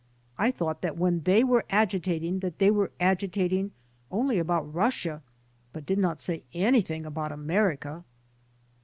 I 0.35 0.49
thought 0.49 0.81
that 0.81 0.97
when 0.97 1.19
they 1.21 1.43
were 1.43 1.63
agitating 1.69 2.39
that 2.39 2.57
they 2.57 2.71
were 2.71 2.89
agitating 2.99 3.69
only 4.09 4.39
about 4.39 4.63
Russia 4.73 5.21
but 5.73 5.85
did 5.85 5.99
not 5.99 6.19
say 6.19 6.41
anything 6.55 7.05
about 7.05 7.31
America." 7.31 8.03